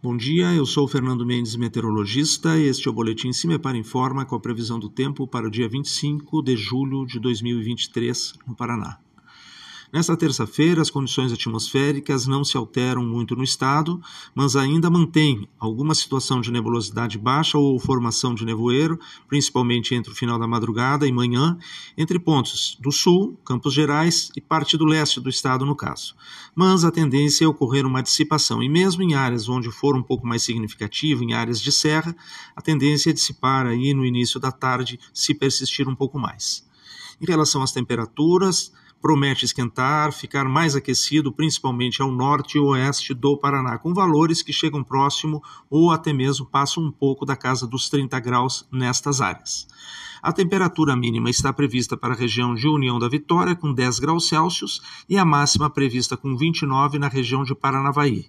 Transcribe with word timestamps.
Bom 0.00 0.16
dia, 0.16 0.54
eu 0.54 0.64
sou 0.64 0.86
Fernando 0.86 1.26
Mendes, 1.26 1.56
meteorologista, 1.56 2.56
este 2.56 2.86
é 2.86 2.90
o 2.90 2.94
Boletim 2.94 3.32
Cimepar 3.32 3.74
Informa 3.74 4.24
com 4.24 4.36
a 4.36 4.40
previsão 4.40 4.78
do 4.78 4.88
tempo 4.88 5.26
para 5.26 5.48
o 5.48 5.50
dia 5.50 5.68
25 5.68 6.40
de 6.40 6.56
julho 6.56 7.04
de 7.04 7.18
2023 7.18 8.34
no 8.46 8.54
Paraná. 8.54 9.00
Nesta 9.90 10.14
terça-feira, 10.14 10.82
as 10.82 10.90
condições 10.90 11.32
atmosféricas 11.32 12.26
não 12.26 12.44
se 12.44 12.58
alteram 12.58 13.02
muito 13.02 13.34
no 13.34 13.42
estado, 13.42 13.98
mas 14.34 14.54
ainda 14.54 14.90
mantém 14.90 15.48
alguma 15.58 15.94
situação 15.94 16.42
de 16.42 16.52
nebulosidade 16.52 17.16
baixa 17.16 17.56
ou 17.56 17.78
formação 17.78 18.34
de 18.34 18.44
nevoeiro, 18.44 19.00
principalmente 19.26 19.94
entre 19.94 20.12
o 20.12 20.14
final 20.14 20.38
da 20.38 20.46
madrugada 20.46 21.06
e 21.06 21.12
manhã, 21.12 21.56
entre 21.96 22.18
pontos 22.18 22.76
do 22.78 22.92
sul, 22.92 23.40
Campos 23.42 23.72
Gerais 23.72 24.30
e 24.36 24.42
parte 24.42 24.76
do 24.76 24.84
leste 24.84 25.20
do 25.20 25.30
estado, 25.30 25.64
no 25.64 25.74
caso. 25.74 26.14
Mas 26.54 26.84
a 26.84 26.90
tendência 26.90 27.46
é 27.46 27.48
ocorrer 27.48 27.86
uma 27.86 28.02
dissipação, 28.02 28.62
e 28.62 28.68
mesmo 28.68 29.02
em 29.02 29.14
áreas 29.14 29.48
onde 29.48 29.70
for 29.70 29.96
um 29.96 30.02
pouco 30.02 30.26
mais 30.26 30.42
significativo, 30.42 31.24
em 31.24 31.32
áreas 31.32 31.62
de 31.62 31.72
serra, 31.72 32.14
a 32.54 32.60
tendência 32.60 33.08
é 33.08 33.14
dissipar 33.14 33.66
aí 33.66 33.94
no 33.94 34.04
início 34.04 34.38
da 34.38 34.52
tarde, 34.52 35.00
se 35.14 35.32
persistir 35.32 35.88
um 35.88 35.94
pouco 35.94 36.18
mais. 36.18 36.67
Em 37.20 37.26
relação 37.26 37.62
às 37.62 37.72
temperaturas, 37.72 38.72
promete 39.00 39.44
esquentar, 39.44 40.12
ficar 40.12 40.44
mais 40.44 40.74
aquecido, 40.74 41.32
principalmente 41.32 42.02
ao 42.02 42.10
norte 42.10 42.58
e 42.58 42.60
oeste 42.60 43.14
do 43.14 43.36
Paraná, 43.36 43.78
com 43.78 43.94
valores 43.94 44.42
que 44.42 44.52
chegam 44.52 44.82
próximo 44.82 45.42
ou 45.70 45.90
até 45.90 46.12
mesmo 46.12 46.46
passam 46.46 46.82
um 46.82 46.90
pouco 46.90 47.24
da 47.24 47.36
casa 47.36 47.66
dos 47.66 47.88
30 47.88 48.18
graus 48.20 48.66
nestas 48.70 49.20
áreas. 49.20 49.66
A 50.20 50.32
temperatura 50.32 50.96
mínima 50.96 51.30
está 51.30 51.52
prevista 51.52 51.96
para 51.96 52.12
a 52.12 52.16
região 52.16 52.54
de 52.54 52.66
União 52.66 52.98
da 52.98 53.08
Vitória, 53.08 53.54
com 53.54 53.72
10 53.72 54.00
graus 54.00 54.28
Celsius, 54.28 54.80
e 55.08 55.16
a 55.16 55.24
máxima 55.24 55.70
prevista 55.70 56.16
com 56.16 56.36
29 56.36 56.98
na 56.98 57.08
região 57.08 57.44
de 57.44 57.54
Paranavaí. 57.54 58.28